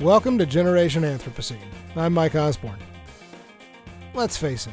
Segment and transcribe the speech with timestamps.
[0.00, 1.58] Welcome to Generation Anthropocene.
[1.94, 2.78] I'm Mike Osborne.
[4.14, 4.72] Let's face it,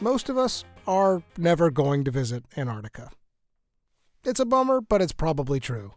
[0.00, 3.10] most of us are never going to visit Antarctica.
[4.24, 5.92] It's a bummer, but it's probably true.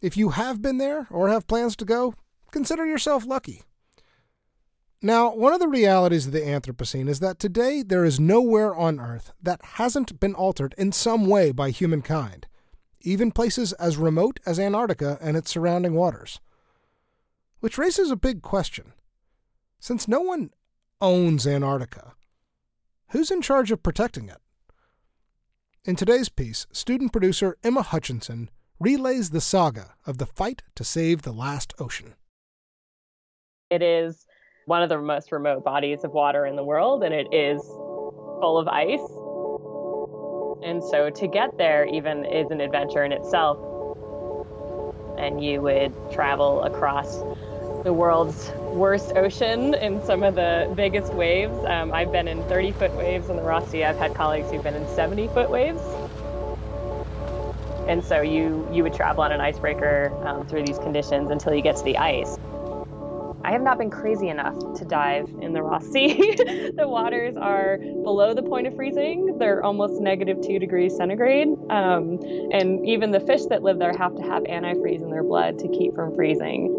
[0.00, 2.14] If you have been there or have plans to go,
[2.52, 3.64] consider yourself lucky.
[5.02, 9.00] Now, one of the realities of the Anthropocene is that today there is nowhere on
[9.00, 12.46] Earth that hasn't been altered in some way by humankind,
[13.00, 16.38] even places as remote as Antarctica and its surrounding waters.
[17.60, 18.92] Which raises a big question.
[19.80, 20.50] Since no one
[21.00, 22.14] owns Antarctica,
[23.08, 24.38] who's in charge of protecting it?
[25.84, 31.22] In today's piece, student producer Emma Hutchinson relays the saga of the fight to save
[31.22, 32.14] the last ocean.
[33.70, 34.26] It is
[34.66, 38.58] one of the most remote bodies of water in the world, and it is full
[38.58, 39.00] of ice.
[40.62, 43.58] And so to get there, even, is an adventure in itself.
[45.18, 47.22] And you would travel across
[47.84, 51.56] the world's worst ocean in some of the biggest waves.
[51.66, 53.84] Um, I've been in 30 foot waves in the Ross Sea.
[53.84, 55.80] I've had colleagues who've been in 70 foot waves.
[57.88, 61.62] And so you, you would travel on an icebreaker um, through these conditions until you
[61.62, 62.36] get to the ice.
[63.44, 66.18] I have not been crazy enough to dive in the Ross Sea.
[66.76, 69.38] the waters are below the point of freezing.
[69.38, 71.48] They're almost negative two degrees centigrade.
[71.70, 72.18] Um,
[72.52, 75.68] and even the fish that live there have to have antifreeze in their blood to
[75.68, 76.77] keep from freezing.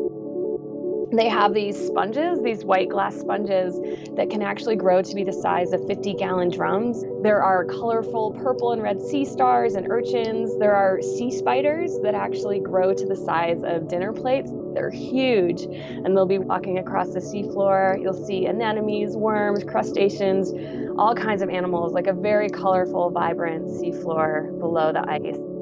[1.11, 3.75] They have these sponges, these white glass sponges
[4.15, 7.03] that can actually grow to be the size of 50 gallon drums.
[7.23, 10.55] There are colorful purple and red sea stars and urchins.
[10.59, 14.51] There are sea spiders that actually grow to the size of dinner plates.
[14.75, 17.99] They're huge and they'll be walking across the seafloor.
[17.99, 20.53] You'll see anemones, worms, crustaceans,
[20.99, 25.58] all kinds of animals, like a very colorful, vibrant seafloor below the ice.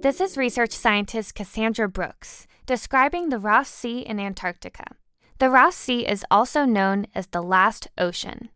[0.00, 4.84] This is research scientist Cassandra Brooks describing the Ross Sea in Antarctica.
[5.38, 8.50] The Ross Sea is also known as the last ocean.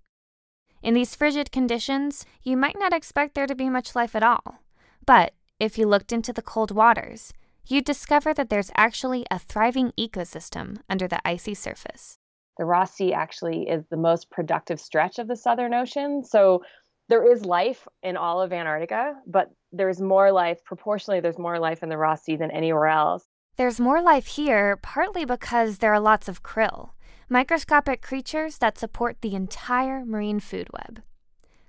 [0.85, 4.61] In these frigid conditions, you might not expect there to be much life at all.
[5.05, 7.33] But if you looked into the cold waters,
[7.67, 12.19] you'd discover that there's actually a thriving ecosystem under the icy surface.
[12.57, 16.23] The Ross Sea actually is the most productive stretch of the Southern Ocean.
[16.23, 16.63] So
[17.09, 21.83] there is life in all of Antarctica, but there's more life, proportionally, there's more life
[21.83, 23.25] in the Ross Sea than anywhere else.
[23.57, 26.91] There's more life here, partly because there are lots of krill,
[27.29, 31.03] microscopic creatures that support the entire marine food web.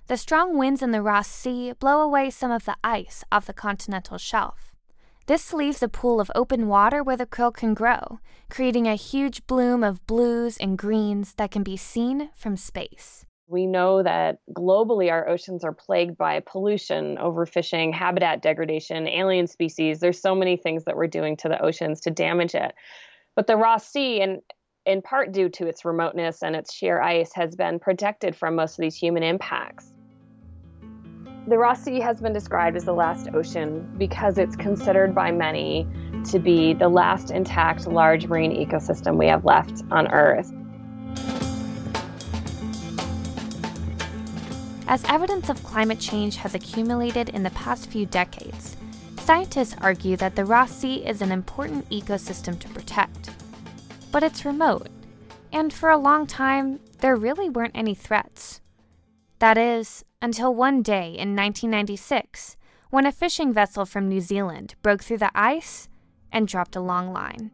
[0.06, 3.54] The strong winds in the Ross Sea blow away some of the ice off the
[3.54, 4.72] continental shelf.
[5.26, 8.18] This leaves a pool of open water where the krill can grow,
[8.50, 13.24] creating a huge bloom of blues and greens that can be seen from space.
[13.46, 20.00] We know that globally our oceans are plagued by pollution, overfishing, habitat degradation, alien species.
[20.00, 22.74] There's so many things that we're doing to the oceans to damage it.
[23.36, 24.40] But the Ross Sea, and
[24.86, 28.78] in part due to its remoteness and its sheer ice, has been protected from most
[28.78, 29.92] of these human impacts.
[31.46, 35.86] The Ross Sea has been described as the last ocean because it's considered by many
[36.30, 40.50] to be the last intact large marine ecosystem we have left on Earth.
[44.86, 48.76] As evidence of climate change has accumulated in the past few decades,
[49.18, 53.30] scientists argue that the Ross Sea is an important ecosystem to protect.
[54.12, 54.88] But it's remote,
[55.50, 58.60] and for a long time, there really weren't any threats.
[59.38, 62.58] That is, until one day in 1996,
[62.90, 65.88] when a fishing vessel from New Zealand broke through the ice
[66.30, 67.50] and dropped a long line.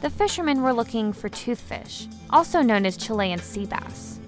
[0.00, 4.18] The fishermen were looking for toothfish, also known as Chilean sea bass.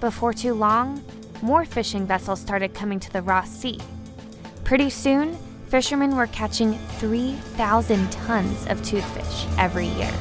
[0.00, 1.02] Before too long,
[1.42, 3.78] more fishing vessels started coming to the Ross Sea.
[4.64, 5.36] Pretty soon,
[5.68, 10.12] fishermen were catching 3,000 tons of toothfish every year.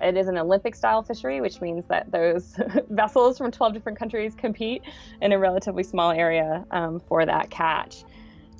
[0.00, 2.56] It is an Olympic style fishery, which means that those
[2.90, 4.82] vessels from 12 different countries compete
[5.20, 8.04] in a relatively small area um, for that catch.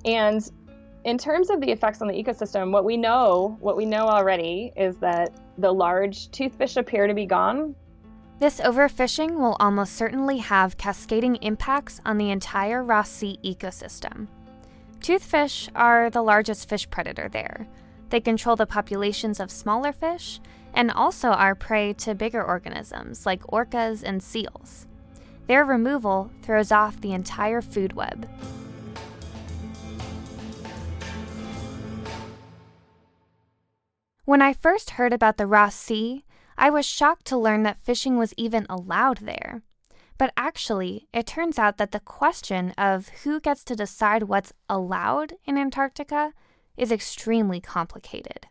[0.05, 0.49] And
[1.07, 4.73] in terms of the effects on the ecosystem, what we know, what we know already
[4.77, 7.77] is that the large toothfish appear to be gone.
[8.41, 14.27] This overfishing will almost certainly have cascading impacts on the entire Ross Sea ecosystem.
[14.99, 17.69] Toothfish are the largest fish predator there.
[18.11, 20.41] They control the populations of smaller fish
[20.75, 24.89] and also are prey to bigger organisms like orcas and seals.
[25.47, 28.29] Their removal throws off the entire food web.
[34.27, 36.25] When I first heard about the Ross Sea,
[36.59, 39.63] I was shocked to learn that fishing was even allowed there.
[40.19, 45.35] But actually, it turns out that the question of who gets to decide what's allowed
[45.45, 46.33] in Antarctica
[46.77, 48.49] is extremely complicated.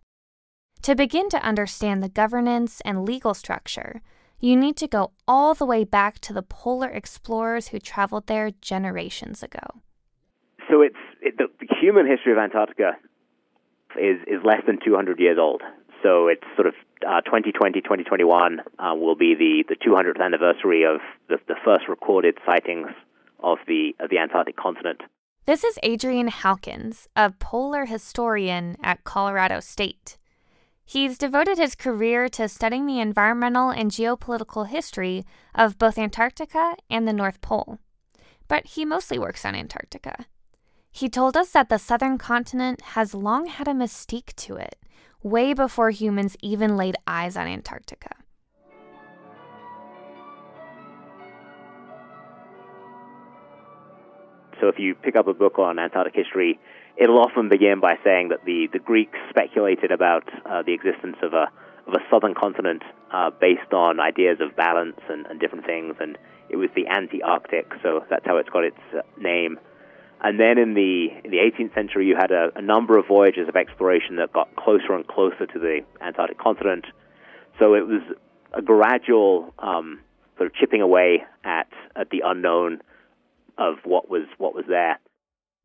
[0.83, 4.01] To begin to understand the governance and legal structure,
[4.39, 8.51] you need to go all the way back to the polar explorers who traveled there
[8.61, 9.81] generations ago.
[10.69, 12.93] So it's it, the, the human history of Antarctica
[13.97, 15.61] is is less than 200 years old.
[16.03, 16.75] So it's sort of
[17.07, 22.37] uh, 2020, 2021 uh, will be the, the 200th anniversary of the, the first recorded
[22.45, 22.89] sightings
[23.39, 25.01] of the of the Antarctic continent.
[25.45, 30.17] This is Adrian Howkins, a polar historian at Colorado State.
[30.83, 37.07] He's devoted his career to studying the environmental and geopolitical history of both Antarctica and
[37.07, 37.79] the North Pole.
[38.47, 40.25] But he mostly works on Antarctica.
[40.95, 44.77] He told us that the southern continent has long had a mystique to it,
[45.21, 48.11] way before humans even laid eyes on Antarctica.
[54.61, 56.57] So if you pick up a book on Antarctic history,
[56.95, 61.33] it'll often begin by saying that the, the Greeks speculated about uh, the existence of
[61.33, 61.47] a
[61.87, 66.17] of a southern continent uh, based on ideas of balance and, and, different things, and
[66.49, 69.59] it was the anti-Arctic, so that's how it's got its uh, name.
[70.21, 73.47] And then in the in the 18th century, you had a, a number of voyages
[73.47, 76.85] of exploration that got closer and closer to the Antarctic continent.
[77.59, 78.01] So it was
[78.53, 80.01] a gradual um,
[80.37, 82.81] sort of chipping away at at the unknown
[83.57, 84.99] of what was what was there.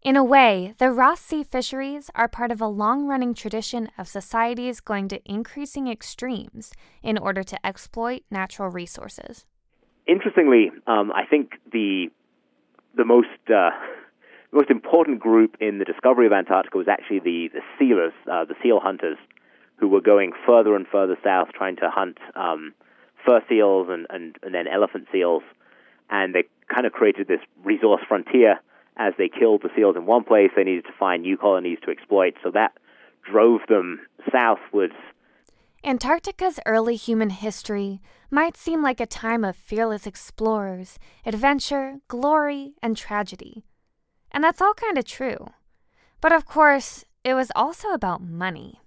[0.02, 4.08] In a way, the Ross Sea fisheries are part of a long running tradition of
[4.08, 9.44] societies going to increasing extremes in order to exploit natural resources.
[10.06, 12.06] Interestingly, um, I think the
[12.97, 13.70] the most uh,
[14.50, 18.44] the most important group in the discovery of Antarctica was actually the, the sealers, uh,
[18.44, 19.19] the seal hunters,
[19.76, 22.75] who were going further and further south trying to hunt um,
[23.25, 25.42] fur seals and, and, and then elephant seals.
[26.11, 28.61] And they kind of created this resource frontier.
[28.97, 31.90] As they killed the seals in one place, they needed to find new colonies to
[31.90, 32.35] exploit.
[32.42, 32.73] So that
[33.30, 34.95] drove them southwards.
[35.83, 42.97] Antarctica's early human history might seem like a time of fearless explorers, adventure, glory, and
[42.97, 43.64] tragedy.
[44.31, 45.51] And that's all kind of true.
[46.21, 48.81] But of course, it was also about money.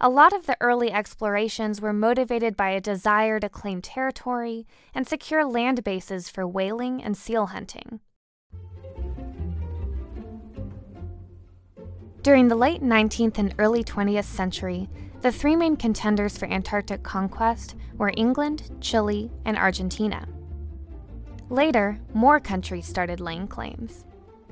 [0.00, 5.06] A lot of the early explorations were motivated by a desire to claim territory and
[5.06, 8.00] secure land bases for whaling and seal hunting.
[12.22, 14.88] During the late 19th and early 20th century,
[15.20, 20.26] the three main contenders for Antarctic conquest were England, Chile, and Argentina.
[21.50, 24.04] Later, more countries started laying claims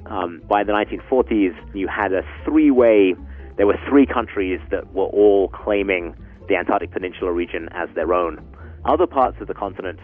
[0.06, 3.14] um, by the 1940s, you had a three way,
[3.56, 6.14] there were three countries that were all claiming
[6.48, 8.44] the Antarctic Peninsula region as their own.
[8.84, 10.00] Other parts of the continent,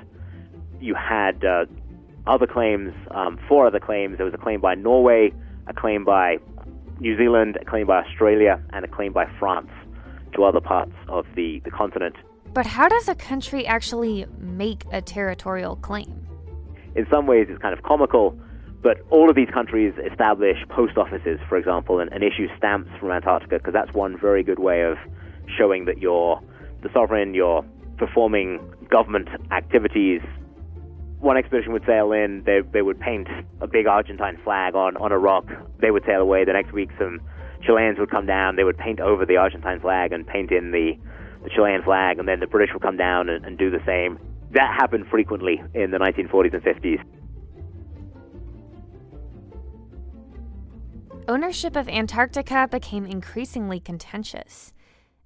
[0.80, 1.66] you had uh,
[2.26, 4.16] other claims, um, four other claims.
[4.18, 5.32] There was a claim by Norway,
[5.66, 6.38] a claim by
[7.00, 9.70] New Zealand, a claim by Australia, and a claim by France
[10.34, 12.14] to other parts of the, the continent.
[12.54, 16.26] But how does a country actually make a territorial claim?
[16.94, 18.38] In some ways, it's kind of comical
[18.82, 23.10] but all of these countries establish post offices, for example, and, and issue stamps from
[23.10, 24.96] Antarctica because that's one very good way of
[25.56, 26.40] showing that you're
[26.82, 27.64] the sovereign, you're
[27.96, 30.20] performing government activities.
[31.18, 33.26] One expedition would sail in, they, they would paint
[33.60, 35.46] a big Argentine flag on, on a rock.
[35.80, 36.44] They would sail away.
[36.44, 37.20] The next week, some
[37.64, 38.54] Chileans would come down.
[38.54, 40.92] They would paint over the Argentine flag and paint in the,
[41.42, 44.20] the Chilean flag, and then the British would come down and, and do the same.
[44.52, 47.02] That happened frequently in the 1940s and 50s.
[51.28, 54.72] Ownership of Antarctica became increasingly contentious.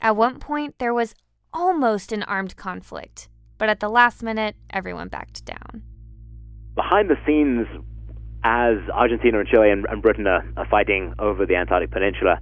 [0.01, 1.15] At one point, there was
[1.55, 5.85] almost an armed conflict, but at the last minute, everyone backed down.
[6.75, 7.69] Behind the scenes,
[8.43, 12.41] as Argentina and Chile and, Britain are, are fighting over the Antarctic Peninsula,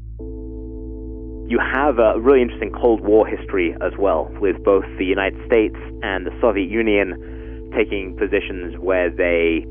[1.46, 5.76] you have a really interesting Cold War history as well, with both the United States
[6.02, 9.66] and the Soviet Union taking positions where they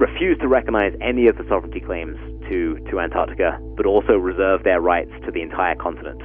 [0.00, 2.16] refuse to recognize any of the sovereignty claims
[2.50, 6.20] to, to Antarctica, but also reserve their rights to the entire continent.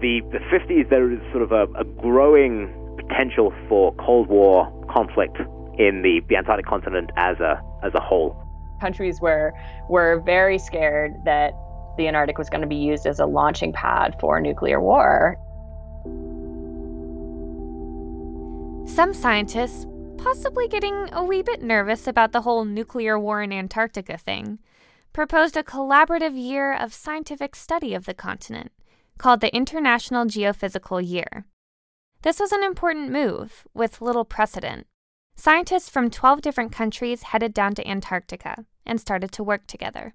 [0.00, 5.36] The, the 50s, there is sort of a, a growing potential for Cold War conflict
[5.78, 8.36] in the, the Antarctic continent as a, as a whole.
[8.80, 9.52] Countries were,
[9.88, 11.52] were very scared that
[11.98, 15.36] the Antarctic was going to be used as a launching pad for nuclear war.
[18.86, 19.86] Some scientists,
[20.18, 24.58] possibly getting a wee bit nervous about the whole nuclear war in Antarctica thing,
[25.12, 28.72] proposed a collaborative year of scientific study of the continent
[29.18, 31.44] called the International Geophysical Year.
[32.22, 34.86] This was an important move with little precedent.
[35.36, 40.14] Scientists from 12 different countries headed down to Antarctica and started to work together.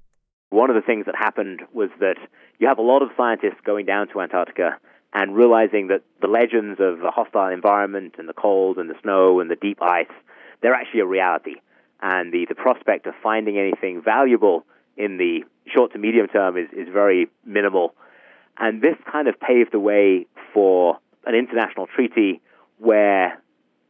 [0.50, 2.18] One of the things that happened was that
[2.60, 4.78] you have a lot of scientists going down to Antarctica
[5.14, 9.40] and realizing that the legends of the hostile environment and the cold and the snow
[9.40, 10.06] and the deep ice,
[10.62, 11.56] they're actually a reality.
[12.02, 14.66] And the, the prospect of finding anything valuable
[14.98, 17.94] in the short to medium term is, is very minimal.
[18.58, 22.42] And this kind of paved the way for an international treaty
[22.80, 23.42] where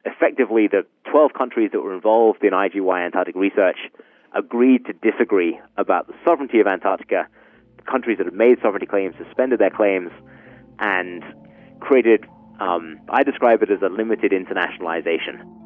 [0.05, 3.77] effectively the 12 countries that were involved in IGY Antarctic research
[4.35, 7.27] agreed to disagree about the sovereignty of Antarctica.
[7.89, 10.11] Countries that had made sovereignty claims suspended their claims
[10.79, 11.23] and
[11.79, 12.25] created,
[12.59, 15.56] um, I describe it as a limited internationalization.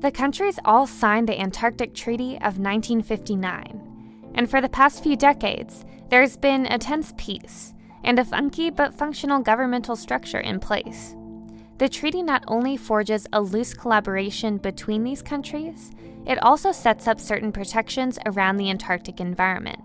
[0.00, 5.86] The countries all signed the Antarctic Treaty of 1959, and for the past few decades,
[6.10, 7.72] there's been a tense peace
[8.04, 11.16] and a funky but functional governmental structure in place.
[11.78, 15.92] The treaty not only forges a loose collaboration between these countries,
[16.26, 19.80] it also sets up certain protections around the Antarctic environment.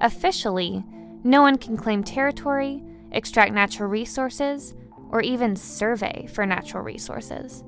[0.00, 0.84] Officially,
[1.22, 4.74] no one can claim territory, extract natural resources,
[5.10, 7.62] or even survey for natural resources.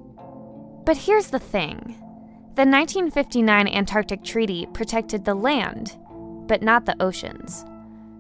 [0.84, 1.96] But here's the thing
[2.56, 5.96] the 1959 Antarctic Treaty protected the land,
[6.46, 7.64] but not the oceans.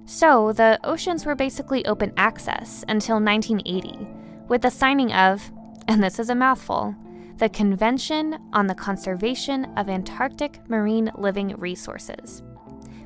[0.06, 4.08] So, the oceans were basically open access until 1980,
[4.48, 5.52] with the signing of,
[5.88, 6.94] and this is a mouthful,
[7.38, 12.42] the Convention on the Conservation of Antarctic Marine Living Resources.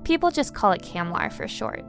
[0.02, 1.84] People just call it CCAMLR for short.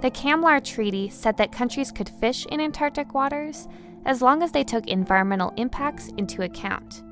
[0.00, 3.68] The CCAMLR Treaty said that countries could fish in Antarctic waters
[4.06, 7.02] as long as they took environmental impacts into account.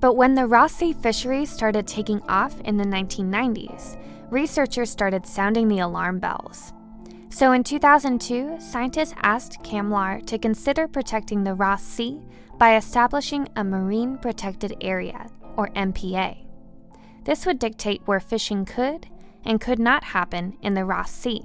[0.00, 3.96] But when the Ross Sea fisheries started taking off in the 1990s,
[4.30, 6.72] researchers started sounding the alarm bells.
[7.28, 12.20] So in 2002, scientists asked CCAMLR to consider protecting the Ross Sea
[12.58, 16.46] by establishing a Marine Protected Area, or MPA.
[17.24, 19.08] This would dictate where fishing could
[19.44, 21.42] and could not happen in the Ross Sea.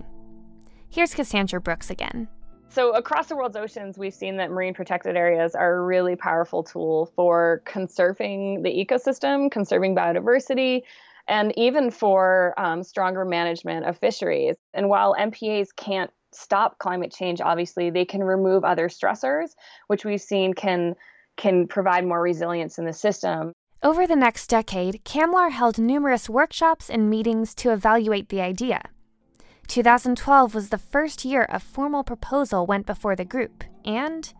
[0.89, 2.27] Here's Cassandra Brooks again.
[2.71, 6.63] So, across the world's oceans, we've seen that marine protected areas are a really powerful
[6.63, 10.83] tool for conserving the ecosystem, conserving biodiversity,
[11.27, 14.55] and even for um, stronger management of fisheries.
[14.73, 19.49] And while MPAs can't stop climate change, obviously, they can remove other stressors,
[19.87, 20.95] which we've seen can
[21.35, 23.51] can provide more resilience in the system.
[23.83, 28.81] Over the next decade, CCAMLR held numerous workshops and meetings to evaluate the idea.
[29.71, 34.33] 2012 was the first year a formal proposal went before the group, and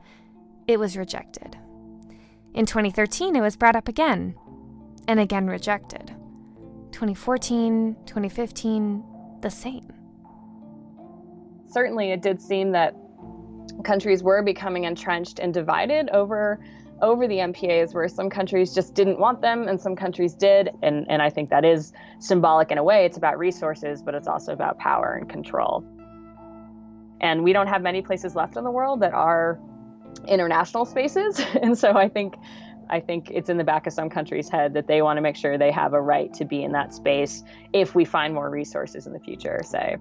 [0.67, 1.55] it was rejected.
[2.53, 4.35] In 2013, it was brought up again,
[5.07, 6.07] and again rejected.
[6.91, 9.03] 2014, 2015,
[9.39, 9.93] the same.
[11.65, 12.93] Certainly, it did seem that
[13.85, 16.59] countries were becoming entrenched and divided over
[17.01, 20.69] over the MPAs where some countries just didn't want them and some countries did.
[20.81, 23.05] And, and I think that is symbolic in a way.
[23.05, 25.83] It's about resources, but it's also about power and control.
[27.19, 29.59] And we don't have many places left in the world that are
[30.27, 31.39] international spaces.
[31.61, 32.35] and so I think
[32.89, 35.37] I think it's in the back of some countries' head that they want to make
[35.37, 37.41] sure they have a right to be in that space
[37.71, 39.95] if we find more resources in the future, say.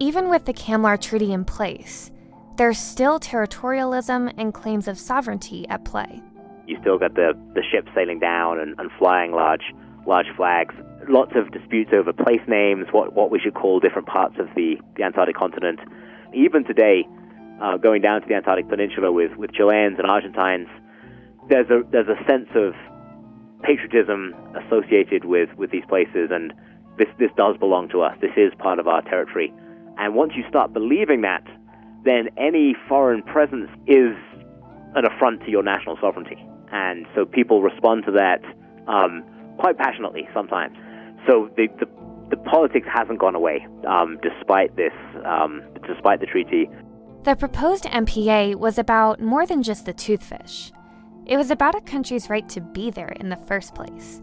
[0.00, 2.10] Even with the CCAMLR Treaty in place,
[2.56, 6.22] there's still territorialism and claims of sovereignty at play.
[6.66, 9.72] You still got the, the ships sailing down and, and flying large
[10.06, 10.74] large flags.
[11.08, 14.76] Lots of disputes over place names, what, what we should call different parts of the,
[14.96, 15.80] the Antarctic continent.
[16.34, 17.06] Even today,
[17.60, 20.68] uh, going down to the Antarctic Peninsula with, with Chileans and Argentines,
[21.48, 22.74] there's a there's a sense of
[23.62, 26.52] patriotism associated with, with these places, and
[26.98, 28.16] this this does belong to us.
[28.20, 29.52] This is part of our territory.
[29.98, 31.44] And once you start believing that,
[32.04, 34.16] then any foreign presence is
[34.94, 36.36] an affront to your national sovereignty.
[36.72, 38.42] And so people respond to that
[38.88, 39.22] um,
[39.58, 40.76] quite passionately sometimes.
[41.26, 41.86] So the, the,
[42.30, 44.92] the politics hasn't gone away um, despite this,
[45.24, 46.68] um, despite the treaty.
[47.24, 50.72] The proposed MPA was about more than just the toothfish.
[51.26, 54.20] It was about a country's right to be there in the first place.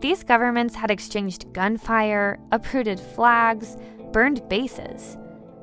[0.00, 3.76] These governments had exchanged gunfire, uprooted flags,
[4.12, 5.18] burned bases.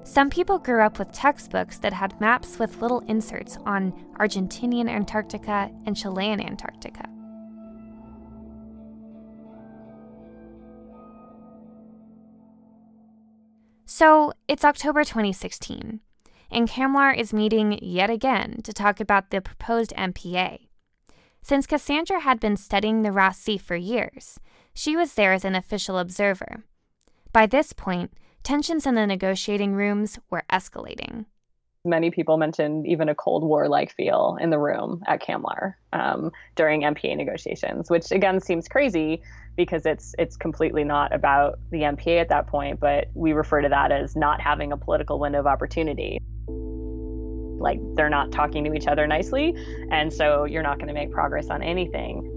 [0.06, 5.72] Some people grew up with textbooks that had maps with little inserts on Argentinian Antarctica
[5.88, 7.10] and Chilean Antarctica.
[13.86, 16.02] So it's October 2016,
[16.52, 20.68] and CCAMLR is meeting yet again to talk about the proposed MPA.
[21.42, 24.40] Since Cassandra had been studying the Ross Sea for years,
[24.74, 26.64] she was there as an official observer.
[27.34, 28.14] By this point,
[28.46, 31.26] tensions in the negotiating rooms were escalating.
[31.84, 36.32] Many people mentioned even a Cold War like feel in the room at CCAMLR um,
[36.56, 39.22] during MPA negotiations, which again seems crazy
[39.56, 43.70] because it's it's completely not about the MPA at that point, but we refer to
[43.70, 46.20] that as not having a political window of opportunity.
[46.48, 49.56] Like they're not talking to each other nicely,
[49.92, 52.32] and so you're not going to make progress on anything.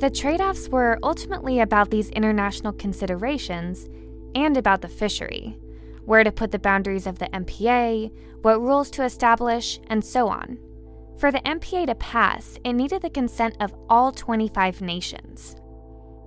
[0.00, 3.88] The trade offs were ultimately about these international considerations
[4.34, 5.58] and about the fishery
[6.08, 10.56] where to put the boundaries of the MPA, what rules to establish, and so on.
[11.18, 15.54] For the MPA to pass, it needed the consent of all 25 nations.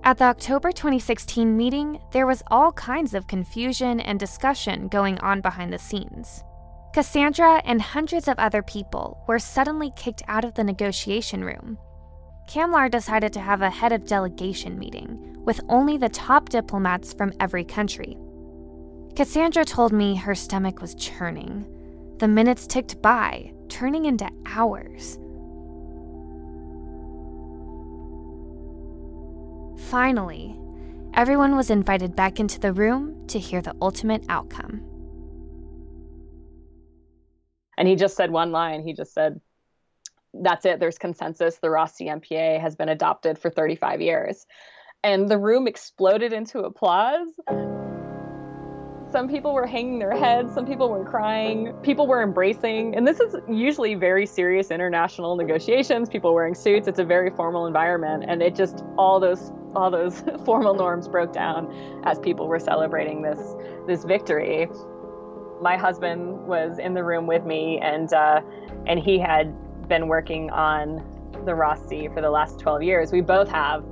[0.04, 5.40] At the October 2016 meeting, there was all kinds of confusion and discussion going on
[5.40, 6.44] behind the scenes.
[6.94, 11.76] Cassandra and hundreds of other people were suddenly kicked out of the negotiation room.
[12.48, 17.32] CCAMLR decided to have a head of delegation meeting with only the top diplomats from
[17.40, 18.16] every country.
[19.16, 21.66] Cassandra told me her stomach was churning.
[22.18, 25.18] The minutes ticked by, turning into hours.
[29.90, 30.58] Finally,
[31.14, 34.82] everyone was invited back into the room to hear the ultimate outcome.
[37.76, 38.86] And he just said one line.
[38.86, 39.40] He just said,
[40.34, 40.80] That's it.
[40.80, 41.58] There's consensus.
[41.58, 44.46] The Ross Sea MPA has been adopted for 35 years.
[45.04, 47.28] And the room exploded into applause.
[49.10, 52.96] Some people were hanging their heads, some people were crying, people were embracing.
[52.96, 56.88] And this is usually very serious international negotiations, people wearing suits.
[56.88, 61.32] It's a very formal environment and it just all those all those formal norms broke
[61.34, 61.70] down
[62.04, 63.54] as people were celebrating this
[63.86, 64.68] this victory.
[65.60, 68.40] My husband was in the room with me and uh,
[68.86, 69.54] and he had
[69.88, 71.04] been working on
[71.44, 73.12] the Ross Sea for the last 12 years.
[73.12, 73.84] We both have.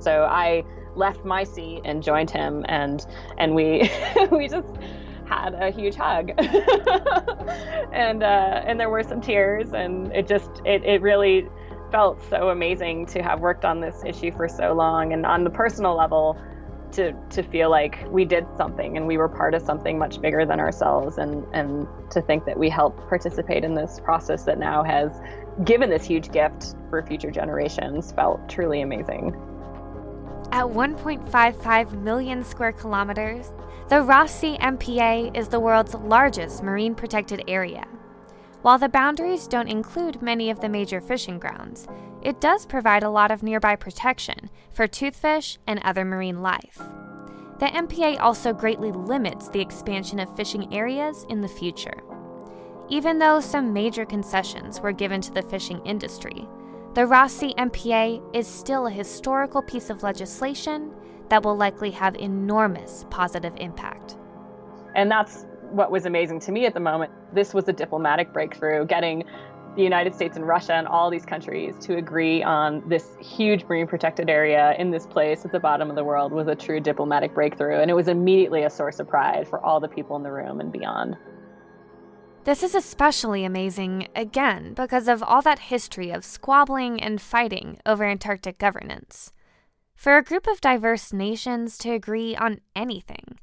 [0.00, 0.64] So I
[0.94, 3.06] left my seat and joined him and
[3.38, 3.90] and we
[4.32, 4.74] we just
[5.26, 6.30] had a huge hug
[7.92, 11.46] and uh, and there were some tears and it just it, it really
[11.92, 15.50] felt so amazing to have worked on this issue for so long and on the
[15.50, 16.36] personal level
[16.92, 20.44] to to feel like we did something and we were part of something much bigger
[20.44, 24.82] than ourselves and and to think that we helped participate in this process that now
[24.82, 25.20] has
[25.64, 29.34] given this huge gift for future generations felt truly amazing.
[30.50, 33.52] At 1.55 million square kilometers,
[33.88, 37.86] the Ross Sea MPA is the world's largest marine protected area.
[38.62, 41.86] While the boundaries don't include many of the major fishing grounds,
[42.22, 46.78] it does provide a lot of nearby protection for toothfish and other marine life.
[47.58, 52.02] The MPA also greatly limits the expansion of fishing areas in the future.
[52.88, 56.48] Even though some major concessions were given to the fishing industry,
[56.94, 60.92] the Ross Sea MPA is still a historical piece of legislation
[61.28, 64.16] that will likely have enormous positive impact.
[64.94, 67.12] And that's what was amazing to me at the moment.
[67.32, 69.24] This was a diplomatic breakthrough, getting
[69.78, 73.86] the United States and Russia and all these countries to agree on this huge marine
[73.86, 77.32] protected area in this place at the bottom of the world was a true diplomatic
[77.32, 77.80] breakthrough.
[77.80, 80.58] And it was immediately a source of pride for all the people in the room
[80.58, 81.16] and beyond.
[82.42, 88.02] This is especially amazing, again, because of all that history of squabbling and fighting over
[88.02, 89.32] Antarctic governance.
[89.94, 93.38] For a group of diverse nations to agree on anything,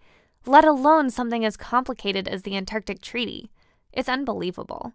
[0.45, 3.51] let alone something as complicated as the Antarctic Treaty,
[3.93, 4.91] is unbelievable.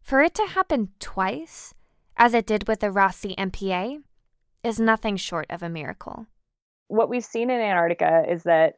[0.00, 1.74] For it to happen twice,
[2.16, 4.02] as it did with the Ross Sea MPA,
[4.64, 6.26] is nothing short of a miracle.
[6.88, 8.74] What we've seen in Antarctica is that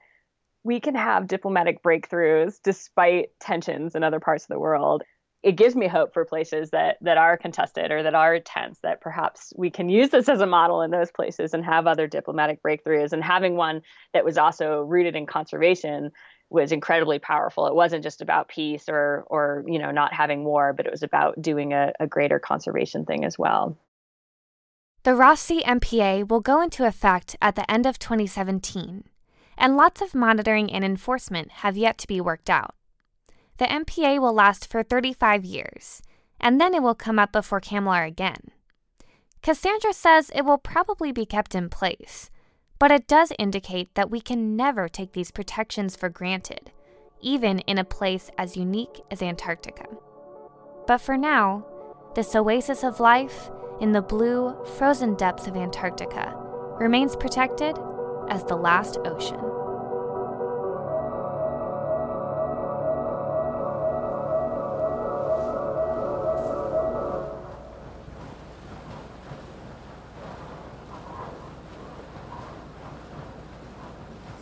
[0.63, 5.03] we can have diplomatic breakthroughs despite tensions in other parts of the world.
[5.43, 9.01] It gives me hope for places that that are contested or that are tense that
[9.01, 12.63] perhaps we can use this as a model in those places and have other diplomatic
[12.63, 13.81] breakthroughs and having one
[14.13, 16.11] that was also rooted in conservation
[16.51, 17.67] was incredibly powerful.
[17.67, 21.03] It wasn't just about peace or or you know not having war, but it was
[21.03, 23.77] about doing a, a greater conservation thing as well.
[25.05, 29.05] The Ross Sea MPA will go into effect at the end of 2017,
[29.57, 32.75] and lots of monitoring and enforcement have yet to be worked out.
[33.61, 36.01] The MPA will last for 35 years,
[36.41, 38.53] and then it will come up before CCAMLR again.
[39.43, 42.31] Cassandra says it will probably be kept in place,
[42.79, 46.73] but it does indicate that we can never take these protections for granted,
[47.21, 49.85] even in a place as unique as Antarctica.
[50.87, 51.67] But for now,
[52.15, 56.33] this oasis of life in the blue, frozen depths of Antarctica
[56.81, 57.77] remains protected
[58.31, 59.60] as the last ocean.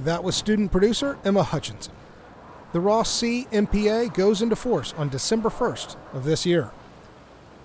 [0.08, 1.92] That was student producer Emma Hutchinson.
[2.72, 6.70] The Ross Sea MPA goes into force on December 1st of this year.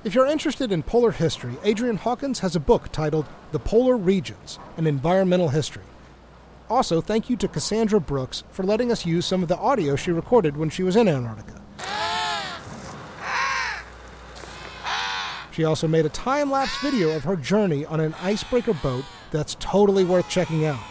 [0.04, 4.60] If you're interested in polar history, Adrian Howkins has a book titled The Polar Regions
[4.76, 5.84] An Environmental History.
[6.70, 10.12] Also, thank you to Cassandra Brooks for letting us use some of the audio she
[10.12, 11.62] recorded when she was in Antarctica.
[15.54, 19.56] She also made a time lapse video of her journey on an icebreaker boat that's
[19.62, 20.82] totally worth checking out.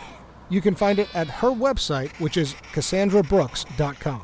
[0.52, 4.22] You can find it at her website, which is cassandrabrooks.com.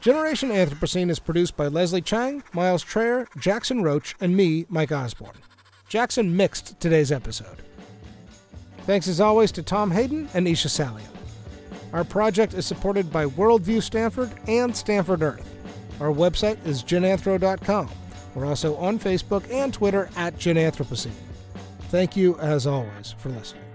[0.00, 5.38] Generation Anthropocene is produced by Leslie Chang, Miles Traer, Jackson Roach, and me, Mike Osborne.
[5.88, 7.62] Jackson mixed today's episode.
[8.78, 11.06] Thanks as always to Tom Hayden and Isha Salia.
[11.92, 15.48] Our project is supported by Worldview Stanford and Stanford Earth.
[16.00, 17.88] Our website is genanthro.com.
[18.34, 21.12] We're also on Facebook and Twitter at Genanthropocene.
[21.90, 23.65] Thank you, as always, for listening.